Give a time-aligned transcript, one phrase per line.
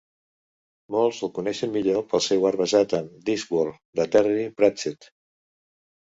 [0.93, 5.11] Molts el coneixen millor pel seu art basat en "Discworld" de Terry Pratchett.